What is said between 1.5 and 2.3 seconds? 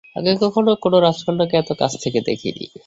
এত কাছ থেকে